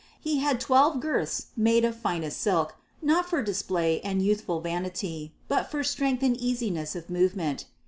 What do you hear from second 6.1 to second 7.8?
and easiness of movement.